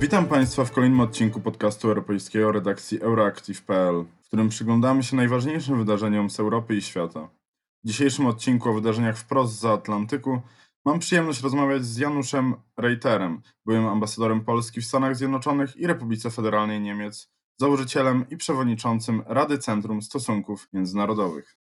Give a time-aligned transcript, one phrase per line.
[0.00, 6.30] Witam Państwa w kolejnym odcinku podcastu europejskiego redakcji Euroactiv.pl, w którym przyglądamy się najważniejszym wydarzeniom
[6.30, 7.28] z Europy i świata.
[7.84, 10.40] W dzisiejszym odcinku o wydarzeniach wprost za Atlantyku
[10.84, 16.80] mam przyjemność rozmawiać z Januszem Reiterem, byłym ambasadorem Polski w Stanach Zjednoczonych i Republice Federalnej
[16.80, 21.56] Niemiec, założycielem i przewodniczącym Rady Centrum Stosunków Międzynarodowych.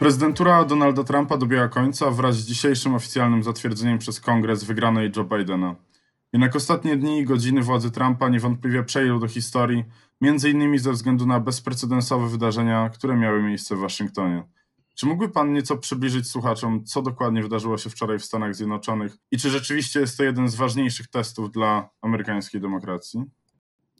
[0.00, 5.76] Prezydentura Donalda Trumpa dobiega końca wraz z dzisiejszym oficjalnym zatwierdzeniem przez Kongres wygranej Joe Bidena.
[6.32, 9.84] Jednak ostatnie dni i godziny władzy Trumpa niewątpliwie przejdą do historii,
[10.20, 14.42] między innymi ze względu na bezprecedensowe wydarzenia, które miały miejsce w Waszyngtonie.
[14.94, 19.38] Czy mógłby Pan nieco przybliżyć słuchaczom, co dokładnie wydarzyło się wczoraj w Stanach Zjednoczonych i
[19.38, 23.24] czy rzeczywiście jest to jeden z ważniejszych testów dla amerykańskiej demokracji?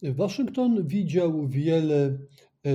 [0.02, 2.18] Waszyngton widział wiele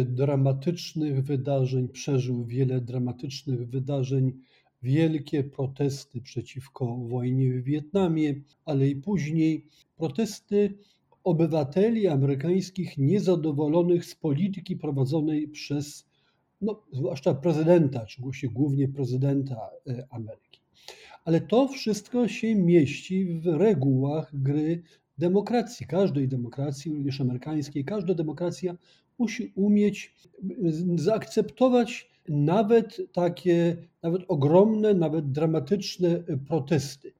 [0.06, 4.34] dramatycznych wydarzeń, przeżył wiele dramatycznych wydarzeń,
[4.82, 9.66] wielkie protesty przeciwko wojnie w Wietnamie, ale i później
[9.98, 10.78] protesty
[11.24, 16.06] obywateli amerykańskich niezadowolonych z polityki prowadzonej przez
[16.62, 20.60] no, zwłaszcza prezydenta, czy głównie prezydenta e, Ameryki.
[21.26, 24.84] Ale to wszystko się mieści w regułach gry
[25.18, 27.86] demokracji, każdej demokracji, również amerykańskiej.
[27.86, 28.76] Każda demokracja
[29.20, 30.14] musi umieć
[30.96, 37.14] zaakceptować nawet takie, nawet ogromne, nawet dramatyczne protesty.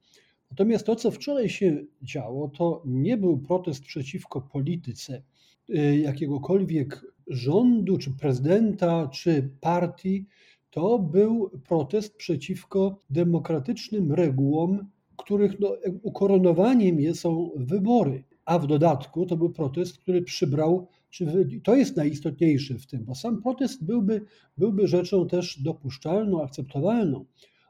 [0.50, 5.22] Natomiast to, co wczoraj się działo, to nie był protest przeciwko polityce
[5.70, 10.26] y, jakiegokolwiek rządu, czy prezydenta, czy partii,
[10.70, 18.24] to był protest przeciwko demokratycznym regułom, których no, ukoronowaniem są wybory.
[18.44, 23.14] A w dodatku to był protest, który przybrał, czy to jest najistotniejsze w tym, bo
[23.14, 24.20] sam protest byłby,
[24.58, 27.24] byłby rzeczą też dopuszczalną, akceptowalną,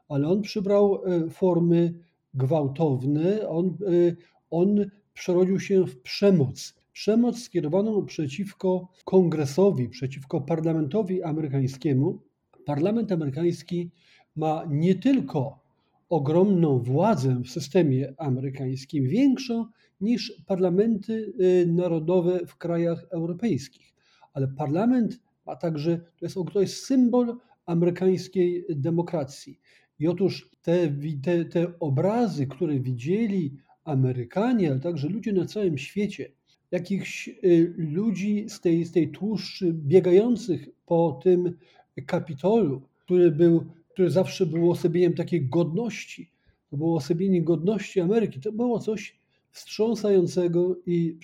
[0.09, 1.93] ale on przybrał e, formy
[2.33, 4.15] gwałtowne, on, e,
[4.49, 6.73] on przerodził się w przemoc.
[6.93, 12.19] Przemoc skierowaną przeciwko kongresowi, przeciwko parlamentowi amerykańskiemu.
[12.65, 13.91] Parlament amerykański
[14.35, 15.66] ma nie tylko
[16.09, 19.65] ogromną władzę w systemie amerykańskim, większą
[20.01, 23.93] niż parlamenty y, narodowe w krajach europejskich.
[24.33, 29.59] Ale parlament ma także, to jest, to jest symbol amerykańskiej demokracji.
[29.99, 36.31] I otóż te, te, te obrazy, które widzieli Amerykanie, ale także ludzie na całym świecie,
[36.71, 41.57] jakichś y, ludzi z tej, z tej tłuszczy biegających po tym
[42.05, 43.65] kapitolu, który był
[43.97, 46.31] które zawsze było osobieniem takiej godności.
[46.69, 48.39] To było osobienie godności Ameryki.
[48.39, 49.15] To było coś
[49.51, 51.17] wstrząsającego i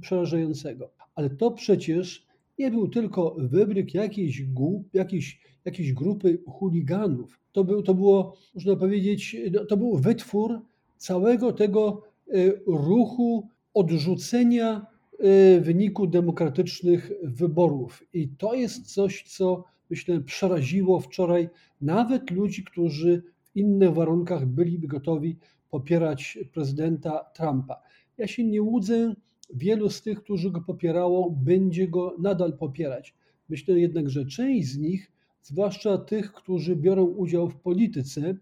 [0.00, 0.90] przerażającego.
[1.14, 2.26] Ale to przecież
[2.58, 7.40] nie był tylko wybryk jakiejś, głup, jakiejś, jakiejś grupy chuliganów.
[7.52, 9.36] To, był, to było, można powiedzieć,
[9.68, 10.60] to był wytwór
[10.96, 12.32] całego tego e,
[12.66, 14.86] ruchu odrzucenia
[15.18, 18.02] e, wyniku demokratycznych wyborów.
[18.14, 21.48] I to jest coś, co myślę przeraziło wczoraj
[21.80, 25.36] nawet ludzi, którzy w innych warunkach byliby gotowi
[25.70, 27.82] popierać prezydenta Trumpa.
[28.18, 29.14] Ja się nie łudzę,
[29.54, 33.14] wielu z tych, którzy go popierało, będzie go nadal popierać.
[33.48, 35.12] Myślę jednak, że część z nich,
[35.42, 38.34] zwłaszcza tych, którzy biorą udział w polityce,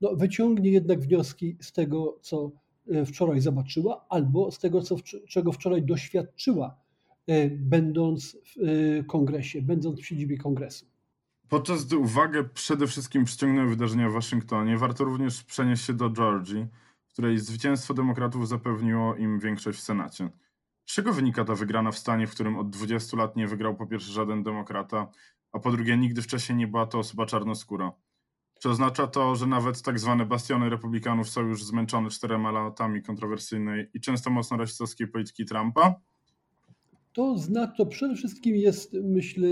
[0.00, 2.50] no, wyciągnie jednak wnioski z tego, co
[2.90, 4.96] e, wczoraj zobaczyła, albo z tego, co,
[5.28, 6.76] czego wczoraj doświadczyła,
[7.50, 8.68] będąc w
[9.00, 10.86] e, kongresie, będąc w siedzibie kongresu.
[11.48, 16.66] Podczas gdy uwagę przede wszystkim przyciągnęły wydarzenia w Waszyngtonie, warto również przenieść się do Georgii,
[17.08, 20.30] w której zwycięstwo demokratów zapewniło im większość w Senacie.
[20.86, 23.86] Z czego wynika ta wygrana w stanie, w którym od 20 lat nie wygrał po
[23.86, 25.10] pierwsze żaden demokrata,
[25.52, 27.92] a po drugie nigdy wcześniej nie była to osoba czarnoskóra?
[28.60, 33.90] Czy oznacza to, że nawet tak zwane bastiony republikanów są już zmęczone czterema latami kontrowersyjnej
[33.94, 35.94] i często mocno rasistowskiej polityki Trumpa?
[37.12, 39.48] To, zna, to przede wszystkim jest, myślę,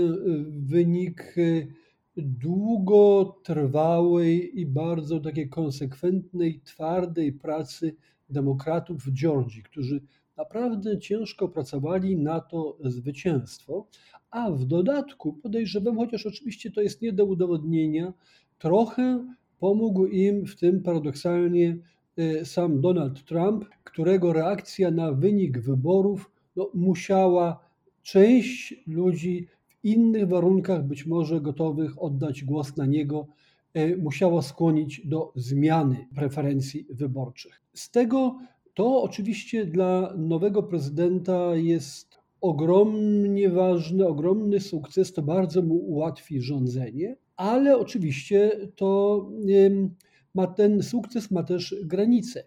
[0.49, 1.35] wynik
[2.17, 7.95] długotrwałej i bardzo takiej konsekwentnej, twardej pracy
[8.29, 10.01] demokratów w Georgii, którzy
[10.37, 13.87] naprawdę ciężko pracowali na to zwycięstwo,
[14.31, 18.13] a w dodatku podejrzewam, chociaż oczywiście to jest nie do udowodnienia,
[18.59, 19.25] trochę
[19.59, 21.77] pomógł im w tym paradoksalnie
[22.17, 27.59] e, sam Donald Trump, którego reakcja na wynik wyborów no, musiała
[28.03, 29.47] część ludzi
[29.83, 33.27] innych warunkach, być może gotowych oddać głos na niego,
[33.73, 37.61] e, musiało skłonić do zmiany preferencji wyborczych.
[37.73, 38.39] Z tego
[38.73, 47.15] to oczywiście dla nowego prezydenta jest ogromnie ważny, ogromny sukces, to bardzo mu ułatwi rządzenie,
[47.35, 49.29] ale oczywiście to
[50.33, 52.43] ma ten sukces ma też granice,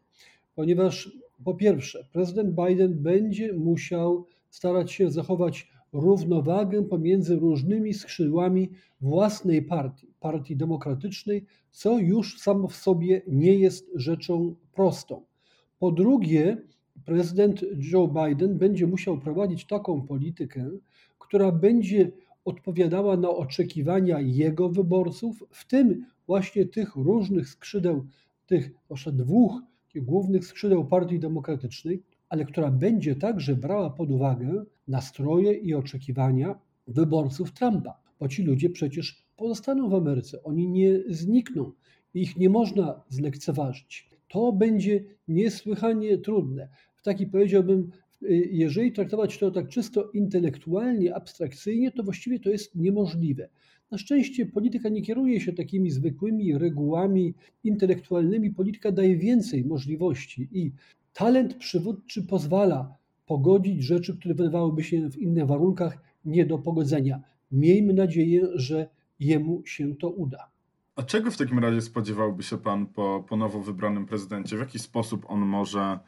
[0.54, 9.62] ponieważ po pierwsze, prezydent Biden będzie musiał starać się zachować równowagę pomiędzy różnymi skrzydłami własnej
[9.62, 15.22] partii, partii demokratycznej, co już samo w sobie nie jest rzeczą prostą.
[15.78, 16.62] Po drugie,
[17.04, 20.70] prezydent Joe Biden będzie musiał prowadzić taką politykę,
[21.18, 22.12] która będzie
[22.44, 28.06] odpowiadała na oczekiwania jego wyborców, w tym właśnie tych różnych skrzydeł,
[28.46, 29.62] tych zwłaszcza dwóch
[29.94, 37.52] głównych skrzydeł Partii Demokratycznej, ale która będzie także brała pod uwagę nastroje i oczekiwania wyborców
[37.52, 41.72] Trumpa, bo ci ludzie przecież pozostaną w Ameryce, oni nie znikną,
[42.14, 44.10] ich nie można zlekceważyć.
[44.28, 46.68] To będzie niesłychanie trudne.
[46.94, 47.90] W taki powiedziałbym,
[48.50, 53.48] jeżeli traktować to tak czysto intelektualnie, abstrakcyjnie, to właściwie to jest niemożliwe.
[53.92, 57.34] Na szczęście polityka nie kieruje się takimi zwykłymi regułami
[57.64, 58.50] intelektualnymi.
[58.50, 60.72] Polityka daje więcej możliwości i
[61.12, 62.96] talent przywódczy pozwala
[63.26, 67.20] pogodzić rzeczy, które wydawałyby się w innych warunkach nie do pogodzenia.
[67.52, 68.88] Miejmy nadzieję, że
[69.20, 70.50] jemu się to uda.
[70.96, 74.56] A czego w takim razie spodziewałby się pan po, po nowo wybranym prezydencie?
[74.56, 75.98] W jaki sposób on może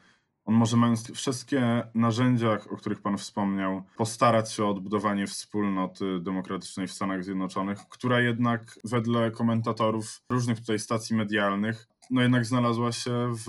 [0.45, 6.87] on może mając wszystkie narzędzia, o których Pan wspomniał, postarać się o odbudowanie wspólnoty demokratycznej
[6.87, 13.33] w Stanach Zjednoczonych, która jednak wedle komentatorów różnych tutaj stacji medialnych, no jednak znalazła się
[13.33, 13.45] w,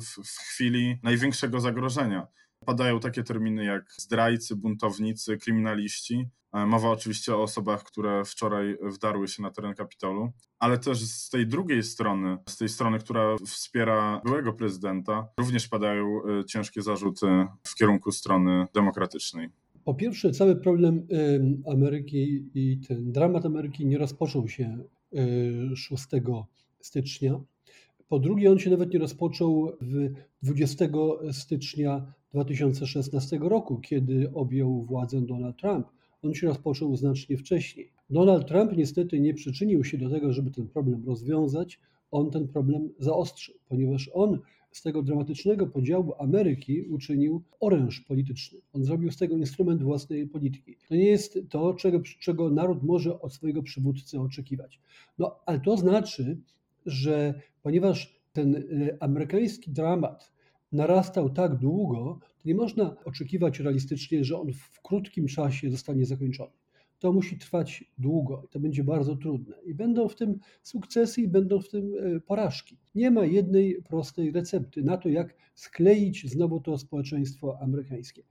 [0.00, 2.26] w, w chwili największego zagrożenia.
[2.64, 6.28] Padają takie terminy jak zdrajcy, buntownicy, kryminaliści.
[6.52, 11.30] E, mowa oczywiście o osobach, które wczoraj wdarły się na teren Kapitolu, ale też z
[11.30, 17.26] tej drugiej strony, z tej strony, która wspiera byłego prezydenta, również padają e, ciężkie zarzuty
[17.66, 19.48] w kierunku strony demokratycznej.
[19.84, 21.06] Po pierwsze, cały problem
[21.72, 24.78] Ameryki i ten dramat Ameryki nie rozpoczął się
[25.74, 26.44] 6 e,
[26.80, 27.40] stycznia.
[28.12, 29.72] Po drugie, on się nawet nie rozpoczął
[30.42, 30.88] 20
[31.32, 35.86] stycznia 2016 roku, kiedy objął władzę Donald Trump.
[36.22, 37.92] On się rozpoczął znacznie wcześniej.
[38.10, 41.80] Donald Trump niestety nie przyczynił się do tego, żeby ten problem rozwiązać.
[42.10, 44.38] On ten problem zaostrzył, ponieważ on
[44.72, 48.58] z tego dramatycznego podziału Ameryki uczynił oręż polityczny.
[48.72, 50.76] On zrobił z tego instrument własnej polityki.
[50.88, 54.80] To nie jest to, czego, czego naród może od swojego przywódcy oczekiwać.
[55.18, 56.36] No, ale to znaczy,
[56.86, 60.32] że ponieważ ten y, amerykański dramat
[60.72, 66.61] narastał tak długo, to nie można oczekiwać realistycznie, że on w krótkim czasie zostanie zakończony.
[67.02, 71.60] To musi trwać długo, to będzie bardzo trudne i będą w tym sukcesy i będą
[71.60, 72.76] w tym e, porażki.
[72.94, 78.22] Nie ma jednej prostej recepty na to, jak skleić znowu to społeczeństwo amerykańskie.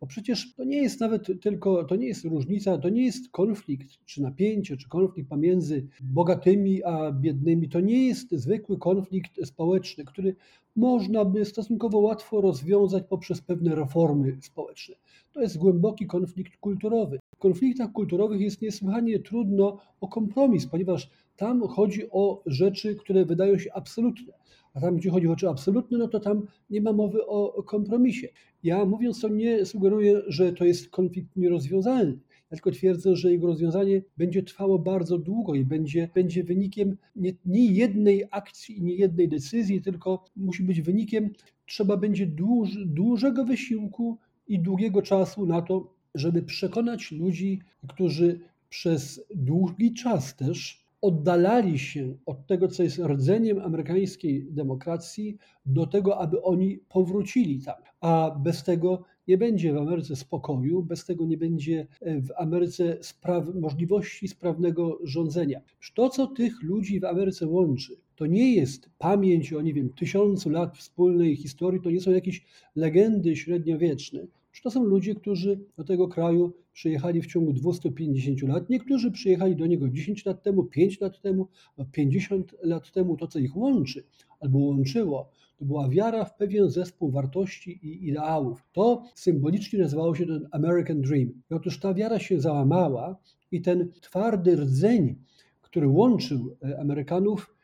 [0.00, 4.04] Bo przecież to nie jest nawet tylko, to nie jest różnica, to nie jest konflikt,
[4.04, 7.68] czy napięcie, czy konflikt pomiędzy bogatymi a biednymi.
[7.68, 10.36] To nie jest zwykły konflikt społeczny, który
[10.76, 14.94] można by stosunkowo łatwo rozwiązać poprzez pewne reformy społeczne.
[15.32, 17.18] To jest głęboki konflikt kulturowy.
[17.40, 23.72] Konfliktach kulturowych jest niesłychanie trudno o kompromis, ponieważ tam chodzi o rzeczy, które wydają się
[23.72, 24.32] absolutne.
[24.74, 28.28] A tam, gdzie chodzi o rzeczy absolutne, no to tam nie ma mowy o kompromisie.
[28.62, 32.18] Ja mówiąc to nie sugeruję, że to jest konflikt nierozwiązalny.
[32.50, 37.32] Ja tylko twierdzę, że jego rozwiązanie będzie trwało bardzo długo i będzie, będzie wynikiem nie,
[37.46, 41.30] nie jednej akcji i nie jednej decyzji, tylko musi być wynikiem,
[41.66, 44.18] trzeba będzie dłuż, dużego wysiłku
[44.48, 52.14] i długiego czasu na to, żeby przekonać ludzi, którzy przez długi czas też oddalali się
[52.26, 55.36] od tego, co jest rdzeniem amerykańskiej demokracji,
[55.66, 57.74] do tego, aby oni powrócili tam.
[58.00, 62.98] A bez tego nie będzie w Ameryce spokoju, bez tego nie będzie e, w Ameryce
[63.00, 65.60] spraw, możliwości sprawnego rządzenia.
[65.94, 70.50] To, co tych ludzi w Ameryce łączy, to nie jest pamięć o, nie wiem, tysiącu
[70.50, 72.44] lat wspólnej historii, to nie są jakieś
[72.76, 74.26] legendy średniowieczne.
[74.62, 78.70] To są ludzie, którzy do tego kraju przyjechali w ciągu 250 lat.
[78.70, 81.48] Niektórzy przyjechali do niego 10 lat temu, 5 lat temu,
[81.92, 83.16] 50 lat temu.
[83.16, 84.04] To, co ich łączy
[84.40, 88.62] albo łączyło, to była wiara w pewien zespół wartości i ideałów.
[88.72, 91.28] To symbolicznie nazywało się ten American Dream.
[91.50, 93.16] I otóż ta wiara się załamała
[93.52, 95.16] i ten twardy rdzeń,
[95.60, 97.56] który łączył e, Amerykanów,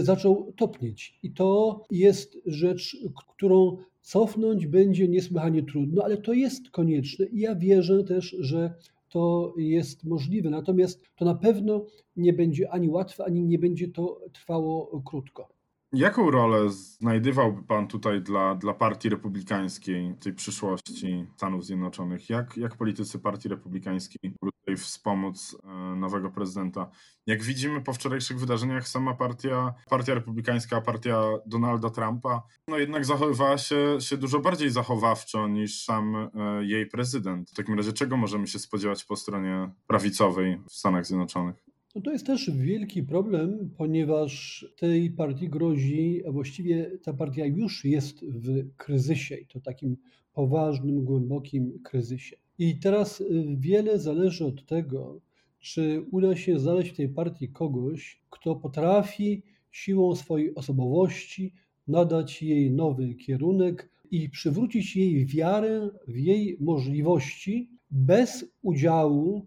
[0.00, 1.18] zaczął topnieć.
[1.22, 2.96] I to jest rzecz,
[3.28, 8.74] którą cofnąć będzie niesłychanie trudno, ale to jest konieczne i ja wierzę też, że
[9.08, 10.50] to jest możliwe.
[10.50, 15.53] Natomiast to na pewno nie będzie ani łatwe, ani nie będzie to trwało krótko.
[15.94, 22.30] Jaką rolę znajdowałby Pan tutaj dla, dla Partii Republikańskiej, tej przyszłości Stanów Zjednoczonych?
[22.30, 26.90] Jak, jak politycy Partii Republikańskiej mogą wspomóc e, nowego prezydenta?
[27.26, 33.58] Jak widzimy po wczorajszych wydarzeniach, sama partia, partia republikańska, partia Donalda Trumpa, no jednak zachowywała
[33.58, 36.30] się, się dużo bardziej zachowawczo niż sam e,
[36.64, 37.50] jej prezydent.
[37.50, 41.73] W takim razie czego możemy się spodziewać po stronie prawicowej w Stanach Zjednoczonych?
[41.94, 47.84] No to jest też wielki problem, ponieważ tej partii grozi, a właściwie ta partia już
[47.84, 49.96] jest w kryzysie i to takim
[50.32, 52.36] poważnym, głębokim kryzysie.
[52.58, 55.20] I teraz y, wiele zależy od tego,
[55.60, 61.52] czy uda się znaleźć w tej partii kogoś, kto potrafi siłą swojej osobowości
[61.88, 69.46] nadać jej nowy kierunek i przywrócić jej wiarę w jej możliwości bez udziału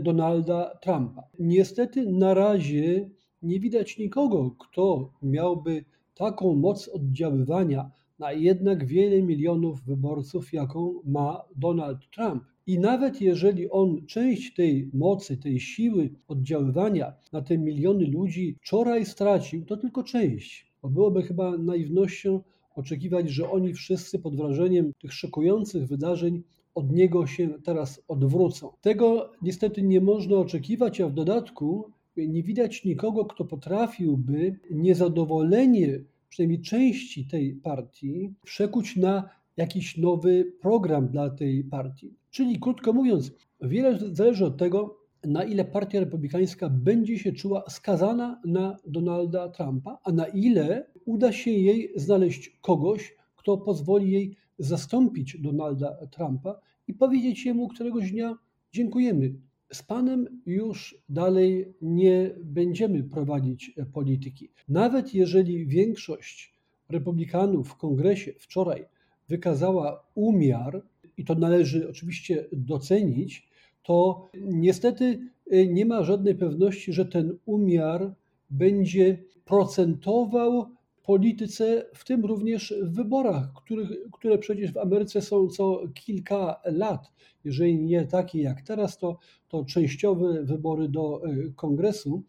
[0.00, 1.22] Donalda Trumpa.
[1.38, 3.10] Niestety na razie
[3.42, 5.84] nie widać nikogo, kto miałby
[6.14, 12.44] taką moc oddziaływania na jednak wiele milionów wyborców, jaką ma Donald Trump.
[12.66, 19.06] I nawet jeżeli on część tej mocy, tej siły oddziaływania na te miliony ludzi wczoraj
[19.06, 20.72] stracił, to tylko część.
[20.82, 22.40] Bo byłoby chyba naiwnością
[22.74, 26.42] oczekiwać, że oni wszyscy pod wrażeniem tych szokujących wydarzeń
[26.74, 28.72] od niego się teraz odwrócą.
[28.80, 36.60] Tego niestety nie można oczekiwać, a w dodatku nie widać nikogo, kto potrafiłby niezadowolenie przynajmniej
[36.60, 42.14] części tej partii przekuć na jakiś nowy program dla tej partii.
[42.30, 48.40] Czyli krótko mówiąc, wiele zależy od tego, na ile Partia Republikańska będzie się czuła skazana
[48.44, 55.40] na Donalda Trumpa, a na ile uda się jej znaleźć kogoś, kto pozwoli jej zastąpić
[55.40, 58.38] Donalda Trumpa i powiedzieć jemu któregoś dnia
[58.72, 59.34] dziękujemy.
[59.72, 64.50] Z Panem już dalej nie będziemy prowadzić polityki.
[64.68, 66.54] Nawet jeżeli większość
[66.88, 68.84] republikanów w kongresie wczoraj
[69.28, 70.82] wykazała umiar,
[71.16, 73.48] i to należy oczywiście docenić,
[73.82, 75.20] to niestety
[75.68, 78.14] nie ma żadnej pewności, że ten umiar
[78.50, 80.70] będzie procentował
[81.10, 87.12] polityce, w tym również w wyborach, których, które przecież w Ameryce są co kilka lat.
[87.44, 92.22] Jeżeli nie takie jak teraz, to, to częściowe wybory do e, kongresu,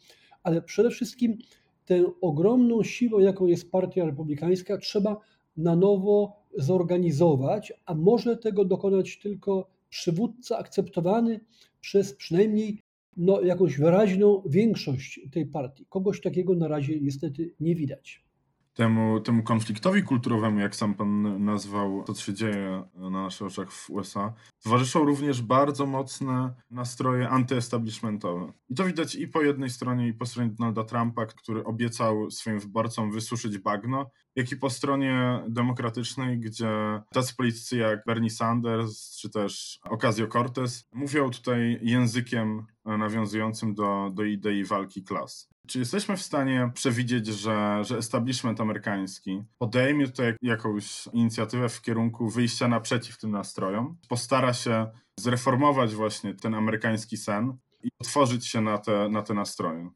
[0.44, 1.38] ale przede wszystkim
[1.86, 5.18] tę ogromną siłą, jaką jest Partia Republikańska, trzeba
[5.58, 11.40] na nowo zorganizować, a może tego dokonać tylko przywódca akceptowany
[11.82, 12.80] przez przynajmniej
[13.18, 15.86] no, jakąś wyraźną większość tej partii.
[15.90, 18.31] Kogoś takiego na razie niestety nie widać
[18.74, 23.72] temu, temu konfliktowi kulturowemu, jak sam pan nazwał to, co się dzieje na naszych oczach
[23.72, 28.54] w USA, towarzyszą również bardzo mocne nastroje antyestablishmentowe.
[28.70, 32.60] I to widać i po jednej stronie, i po stronie Donalda Trumpa, który obiecał swoim
[32.60, 39.30] wyborcom wysuszyć bagno, jak i po stronie demokratycznej, gdzie tacy politycy jak Bernie Sanders czy
[39.30, 45.51] też Ocasio-Cortez mówią tutaj językiem nawiązującym do, do idei walki klas.
[45.68, 52.30] Czy jesteśmy w stanie przewidzieć, że, że establishment amerykański podejmie tutaj jakąś inicjatywę w kierunku
[52.30, 54.88] wyjścia naprzeciw tym nastrojom, postara się
[55.20, 57.54] zreformować właśnie ten amerykański sen
[57.84, 59.90] i otworzyć się na te, na te nastroje?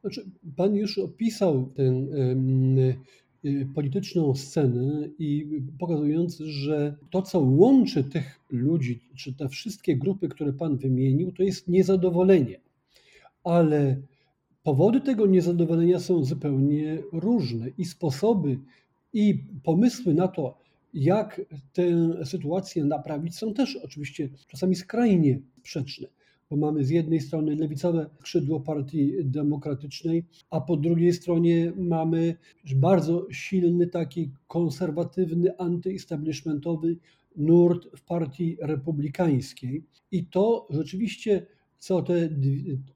[0.00, 5.46] Znaczy, pan już opisał tę y, polityczną scenę i
[5.78, 11.42] pokazując, że to, co łączy tych ludzi, czy te wszystkie grupy, które pan wymienił, to
[11.42, 12.60] jest niezadowolenie.
[13.44, 13.96] Ale
[14.62, 18.58] Powody tego niezadowolenia są zupełnie różne i sposoby
[19.12, 20.58] i pomysły na to,
[20.94, 21.40] jak
[21.72, 21.84] tę
[22.24, 26.08] sytuację naprawić, są też oczywiście czasami skrajnie sprzeczne,
[26.50, 32.34] bo mamy z jednej strony lewicowe skrzydło Partii Demokratycznej, a po drugiej stronie mamy
[32.76, 36.96] bardzo silny, taki konserwatywny, antyestablishmentowy
[37.36, 39.84] nurt w Partii Republikańskiej.
[40.12, 41.46] I to rzeczywiście
[41.80, 42.28] co te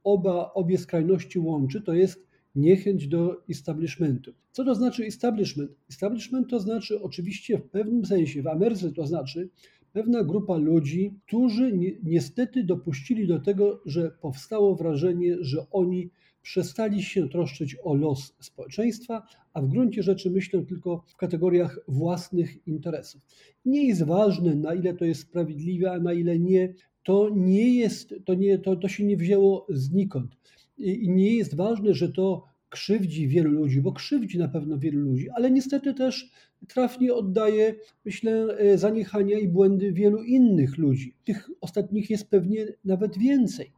[0.04, 4.32] oba, obie skrajności łączy, to jest niechęć do establishmentu.
[4.52, 5.70] Co to znaczy establishment?
[5.90, 9.48] Establishment to znaczy oczywiście w pewnym sensie, w Ameryce to znaczy
[9.92, 16.10] pewna grupa ludzi, którzy ni niestety dopuścili do tego, że powstało wrażenie, że oni
[16.42, 22.66] przestali się troszczyć o los społeczeństwa, a w gruncie rzeczy myślą tylko w kategoriach własnych
[22.66, 23.20] interesów.
[23.64, 26.74] Nie jest ważne, na ile to jest sprawiedliwe, a na ile nie,
[27.04, 30.37] to nie jest, to, nie, to, to się nie wzięło znikąd.
[30.78, 32.44] I nie jest ważne, że to
[32.75, 36.30] krzywdzi wielu ludzi, bo krzywdzi na pewno wielu ludzi, ale niestety też
[36.68, 41.14] trafnie oddaje, myślę, e, zaniechania i błędy wielu innych ludzi.
[41.25, 43.73] Tych ostatnich jest pewnie nawet więcej,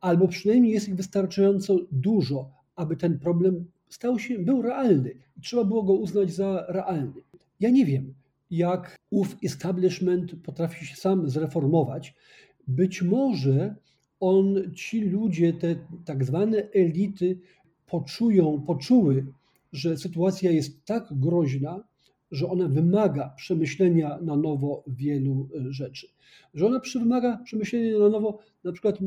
[0.00, 5.64] albo przynajmniej jest ich wystarczająco dużo, aby ten problem stał się, był realny i trzeba
[5.64, 7.22] było go uznać za realny.
[7.60, 8.14] Ja nie wiem,
[8.50, 12.14] jak ów establishment potrafi się sam zreformować.
[12.68, 13.74] Być może
[14.20, 17.38] on, ci ludzie, te tak zwane elity
[17.86, 19.26] poczują, poczuły,
[19.72, 21.84] że sytuacja jest tak groźna,
[22.30, 26.06] że ona wymaga przemyślenia na nowo wielu e, rzeczy.
[26.54, 29.00] Że ona wymaga przemyślenia na nowo na przykład e,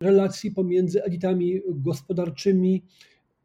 [0.00, 2.82] relacji pomiędzy elitami gospodarczymi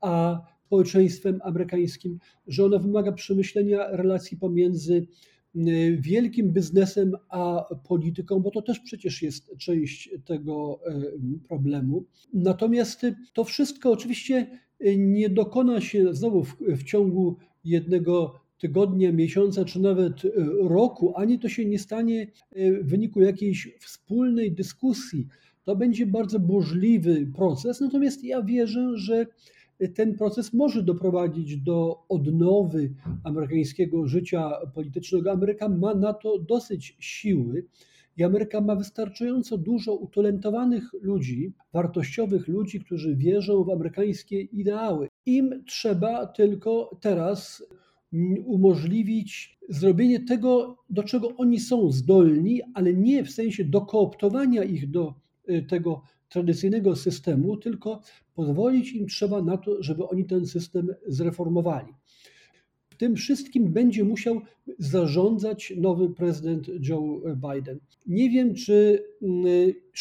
[0.01, 5.08] a społeczeństwem amerykańskim, że ona wymaga przemyślenia relacji pomiędzy
[6.00, 11.01] wielkim biznesem a polityką, bo to też przecież jest część tego e,
[11.48, 12.06] problemu.
[12.34, 14.60] Natomiast to wszystko oczywiście
[14.98, 20.13] nie dokona się znowu w, w ciągu jednego tygodnia, miesiąca czy nawet
[20.62, 25.27] roku, ani to się nie stanie w wyniku jakiejś wspólnej dyskusji.
[25.63, 29.25] To będzie bardzo burzliwy proces, natomiast ja wierzę, że
[29.96, 32.94] ten proces może doprowadzić do odnowy
[33.24, 35.32] amerykańskiego życia politycznego.
[35.32, 37.66] Ameryka ma na to dosyć siły
[38.20, 45.08] i Ameryka ma wystarczająco dużo utalentowanych ludzi, wartościowych ludzi, którzy wierzą w amerykańskie ideały.
[45.26, 47.64] Im trzeba tylko teraz
[48.46, 55.14] umożliwić zrobienie tego, do czego oni są zdolni, ale nie w sensie dokooptowania ich do
[55.50, 58.02] y, tego tradycyjnego systemu, tylko
[58.34, 61.94] pozwolić im trzeba na to, żeby oni ten system zreformowali.
[62.90, 64.42] W tym wszystkim będzie musiał
[64.80, 67.80] zarządzać nowy prezydent Joe Biden.
[68.08, 69.04] Nie wiem, czy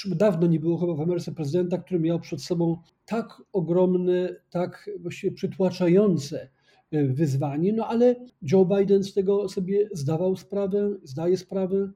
[0.05, 4.91] już dawno nie było chyba w Ameryce prezydenta, który miał przed sobą tak ogromne, tak
[4.99, 6.49] właściwie przytłaczające
[6.91, 8.17] e, wyzwanie, no ale
[8.53, 11.91] Joe Biden z tego sobie zdawał sprawę, zdaje sprawę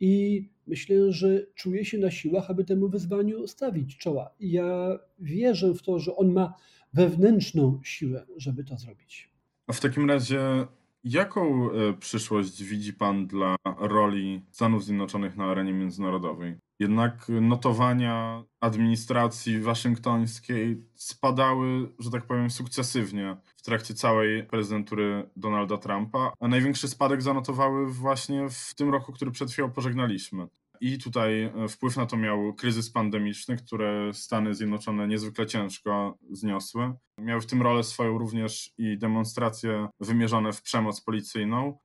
[0.00, 4.30] i myślę, że czuje się na siłach, aby temu wyzwaniu stawić czoła.
[4.40, 6.54] Ja wierzę w to, że on ma
[6.92, 9.30] wewnętrzną siłę, żeby to zrobić.
[9.66, 10.66] A w takim razie,
[11.04, 16.56] jaką e, przyszłość widzi Pan dla roli Stanów Zjednoczonych na arenie międzynarodowej?
[16.78, 26.32] Jednak notowania administracji waszyngtońskiej spadały, że tak powiem, sukcesywnie w trakcie całej prezydentury Donalda Trumpa,
[26.40, 30.48] a największy spadek zanotowały właśnie w tym roku, który przed chwilą pożegnaliśmy.
[30.80, 36.92] I tutaj e, wpływ na to miał kryzys pandemiczny, które Stany Zjednoczone niezwykle ciężko zniosły.
[37.18, 41.78] Miały w tym rolę swoją również i demonstracje wymierzone w przemoc policyjną,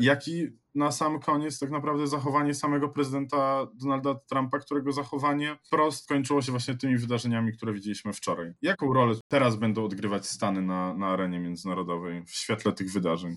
[0.00, 6.08] jak i na sam koniec tak naprawdę zachowanie samego prezydenta Donalda Trumpa, którego zachowanie wprost
[6.08, 8.52] kończyło się właśnie tymi wydarzeniami, które widzieliśmy wczoraj.
[8.62, 13.36] Jaką rolę teraz będą odgrywać Stany na, na arenie międzynarodowej w świetle tych wydarzeń?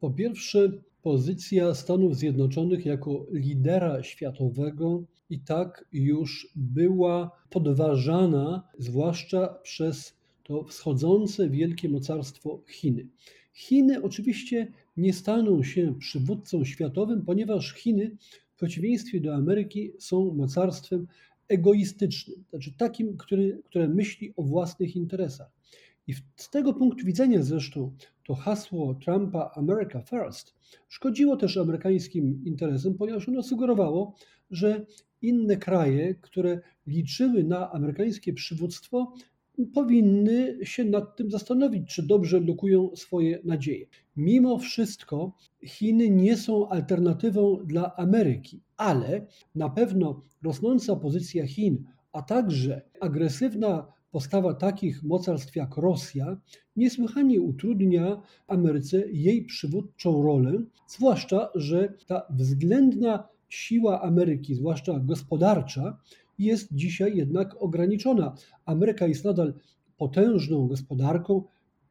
[0.00, 10.16] Po pierwsze, pozycja Stanów Zjednoczonych jako lidera światowego i tak już była podważana, zwłaszcza przez
[10.42, 13.08] to wschodzące wielkie mocarstwo Chiny.
[13.52, 18.16] Chiny oczywiście nie staną się przywódcą światowym, ponieważ Chiny
[18.52, 21.06] w przeciwieństwie do Ameryki są mocarstwem
[21.48, 25.50] egoistycznym, znaczy takim, który, które myśli o własnych interesach.
[26.06, 27.92] I z tego punktu widzenia zresztą
[28.24, 30.54] to hasło Trumpa America First
[30.88, 34.14] szkodziło też amerykańskim interesom, ponieważ ono sugerowało,
[34.50, 34.86] że
[35.22, 39.14] inne kraje, które liczyły na amerykańskie przywództwo,
[39.66, 43.86] powinny się nad tym zastanowić, czy dobrze lokują swoje nadzieje.
[44.16, 45.32] Mimo wszystko
[45.64, 53.92] Chiny nie są alternatywą dla Ameryki, ale na pewno rosnąca pozycja Chin, a także agresywna
[54.10, 56.36] postawa takich mocarstw jak Rosja
[56.76, 60.52] niesłychanie utrudnia Ameryce jej przywódczą rolę,
[60.86, 65.98] zwłaszcza, że ta względna siła Ameryki, zwłaszcza gospodarcza,
[66.38, 68.34] jest dzisiaj jednak ograniczona.
[68.64, 69.54] Ameryka jest nadal
[69.96, 71.42] potężną gospodarką,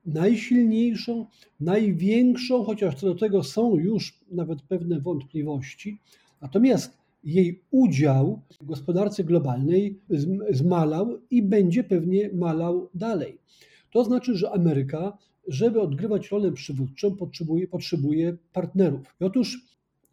[0.06, 1.26] najsilniejszą,
[1.60, 6.00] największą, chociaż co do tego są już nawet pewne wątpliwości.
[6.42, 10.00] Natomiast jej udział w gospodarce globalnej
[10.50, 13.38] zmalał i będzie pewnie malał dalej.
[13.94, 19.16] To znaczy, że Ameryka, żeby odgrywać rolę przywódczą, potrzebuje, potrzebuje partnerów.
[19.22, 19.62] I otóż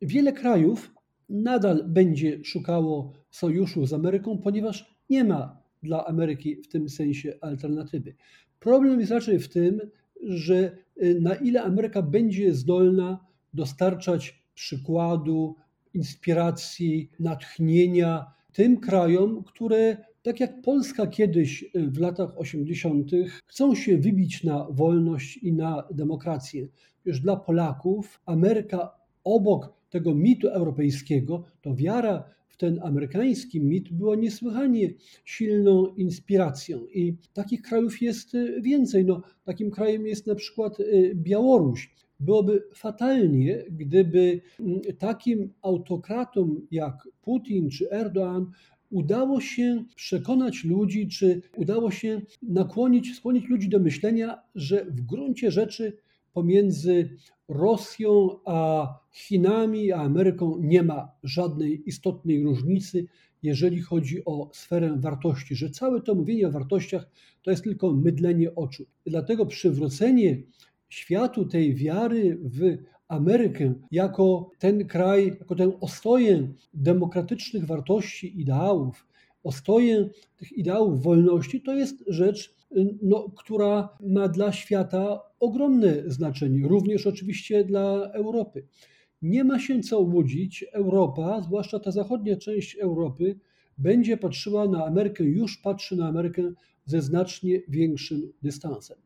[0.03, 0.95] wiele krajów
[1.29, 8.15] nadal będzie szukało sojuszu z Ameryką, ponieważ nie ma dla Ameryki w tym sensie alternatywy.
[8.61, 9.81] Problem jest raczej w tym,
[10.23, 15.57] że y, na ile Ameryka będzie zdolna dostarczać przykładu,
[15.95, 23.11] inspiracji, natchnienia tym krajom, które tak jak Polska kiedyś y, w latach 80.
[23.47, 26.69] chcą się wybić na wolność i na demokrację.
[27.05, 28.91] Już dla Polaków Ameryka
[29.25, 36.87] obok tego mitu europejskiego, to wiara w ten amerykański mit była niesłychanie silną inspiracją.
[36.87, 39.05] I takich krajów jest y, więcej.
[39.05, 41.91] No, takim krajem jest na przykład y, Białoruś.
[42.21, 48.47] Byłoby fatalnie, gdyby mm, takim autokratom jak Putin czy Erdoğan
[48.91, 55.51] udało się przekonać ludzi, czy udało się nakłonić, skłonić ludzi do myślenia, że w gruncie
[55.51, 55.97] rzeczy
[56.35, 57.17] pomiędzy
[57.49, 63.07] Rosją a Chinami, a Ameryką nie ma żadnej istotnej różnicy,
[63.43, 67.11] jeżeli chodzi o sferę wartości, że całe to mówienie o wartościach
[67.43, 68.87] to jest tylko mydlenie oczu.
[69.07, 70.43] Dlatego przywrócenie
[70.89, 72.77] światu tej wiary w
[73.09, 79.07] Amerykę jako ten kraj, jako tę ostoję demokratycznych wartości, ideałów,
[79.43, 82.55] ostoję tych ideałów wolności, to jest rzecz,
[83.03, 88.67] no, która ma dla świata ogromne znaczenie, również oczywiście dla Europy.
[89.23, 93.39] Nie ma się co łudzić, Europa, zwłaszcza ta zachodnia część Europy,
[93.79, 96.53] będzie patrzyła na Amerykę, już patrzy na Amerykę
[96.87, 98.97] ze znacznie większym dystansem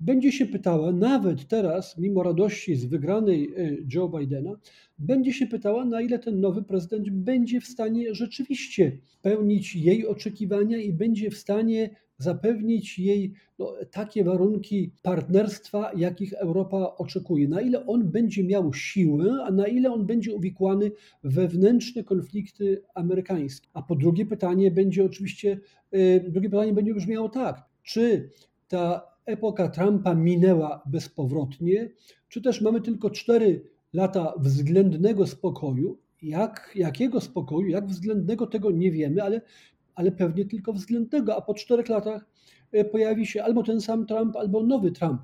[0.00, 4.56] będzie się pytała, nawet teraz, mimo radości z wygranej e, Joe Bidena,
[4.98, 10.78] będzie się pytała, na ile ten nowy prezydent będzie w stanie rzeczywiście spełnić jej oczekiwania
[10.78, 17.48] i będzie w stanie zapewnić jej no, takie warunki partnerstwa, jakich Europa oczekuje.
[17.48, 20.90] Na ile on będzie miał siłę, a na ile on będzie uwikłany
[21.24, 23.68] w wewnętrzne konflikty amerykańskie.
[23.72, 28.30] A po drugie pytanie będzie oczywiście, e, drugie pytanie będzie brzmiało tak, czy
[28.68, 31.90] ta epoka Trumpa minęła bezpowrotnie,
[32.28, 35.98] czy też mamy tylko cztery lata względnego spokoju.
[36.22, 39.40] Jak, jakiego spokoju, jak względnego, tego nie wiemy, ale,
[39.94, 42.26] ale pewnie tylko względnego, a po czterech latach
[42.72, 45.22] e, pojawi się albo ten sam Trump, albo nowy Trump.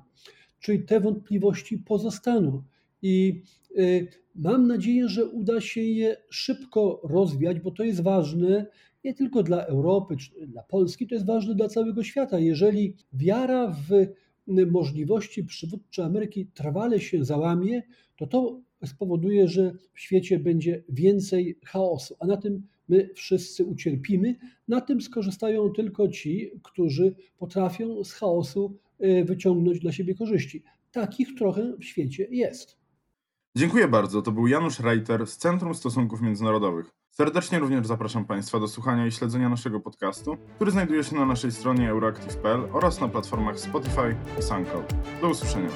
[0.59, 2.63] Czyli te wątpliwości pozostaną.
[3.01, 3.41] I
[3.77, 8.65] y, mam nadzieję, że uda się je szybko rozwiać, bo to jest ważne
[9.03, 12.39] nie tylko dla Europy czy dla Polski, to jest ważne dla całego świata.
[12.39, 14.07] Jeżeli wiara w
[14.71, 17.81] możliwości przywódcze Ameryki trwale się załamie,
[18.17, 24.35] to to spowoduje, że w świecie będzie więcej chaosu, a na tym my wszyscy ucierpimy.
[24.67, 30.63] Na tym skorzystają tylko ci, którzy potrafią z chaosu y, wyciągnąć dla siebie korzyści.
[30.91, 32.77] Takich trochę w świecie jest.
[33.55, 34.21] Dziękuję bardzo.
[34.21, 36.91] To był Janusz Reiter z Centrum Stosunków Międzynarodowych.
[37.11, 41.51] Serdecznie również zapraszam Państwa do słuchania i śledzenia naszego podcastu, który znajduje się na naszej
[41.51, 44.93] stronie euroactive.pl oraz na platformach Spotify i SoundCloud.
[45.21, 45.69] Do usłyszenia.